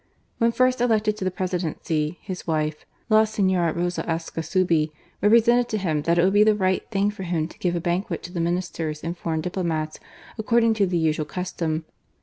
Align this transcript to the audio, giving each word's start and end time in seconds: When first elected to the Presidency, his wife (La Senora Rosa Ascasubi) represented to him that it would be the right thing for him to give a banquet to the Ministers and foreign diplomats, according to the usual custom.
When 0.39 0.51
first 0.51 0.81
elected 0.81 1.15
to 1.17 1.23
the 1.23 1.29
Presidency, 1.29 2.17
his 2.23 2.47
wife 2.47 2.87
(La 3.09 3.23
Senora 3.25 3.71
Rosa 3.71 4.01
Ascasubi) 4.09 4.89
represented 5.21 5.69
to 5.69 5.77
him 5.77 6.01
that 6.01 6.17
it 6.17 6.23
would 6.23 6.33
be 6.33 6.43
the 6.43 6.55
right 6.55 6.81
thing 6.89 7.11
for 7.11 7.21
him 7.21 7.47
to 7.47 7.59
give 7.59 7.75
a 7.75 7.79
banquet 7.79 8.23
to 8.23 8.33
the 8.33 8.41
Ministers 8.41 9.03
and 9.03 9.15
foreign 9.15 9.41
diplomats, 9.41 9.99
according 10.39 10.73
to 10.73 10.87
the 10.87 10.97
usual 10.97 11.27
custom. 11.27 11.85